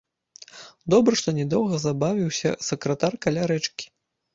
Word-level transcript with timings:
Добра 0.93 1.13
што 1.21 1.29
не 1.41 1.45
доўга 1.53 1.75
забавіўся 1.85 2.49
сакратар 2.73 3.23
каля 3.25 3.41
рэчкі. 3.57 3.85